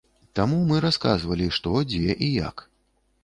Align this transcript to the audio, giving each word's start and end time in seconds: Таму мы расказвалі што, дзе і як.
Таму 0.37 0.55
мы 0.69 0.77
расказвалі 0.85 1.49
што, 1.57 1.75
дзе 1.91 2.15
і 2.29 2.33
як. 2.47 2.65